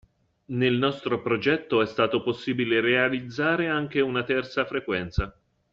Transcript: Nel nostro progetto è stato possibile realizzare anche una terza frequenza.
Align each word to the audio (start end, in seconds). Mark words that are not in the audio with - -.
Nel 0.45 0.73
nostro 0.79 1.21
progetto 1.21 1.79
è 1.79 1.85
stato 1.85 2.23
possibile 2.23 2.81
realizzare 2.81 3.67
anche 3.67 4.01
una 4.01 4.23
terza 4.23 4.65
frequenza. 4.65 5.31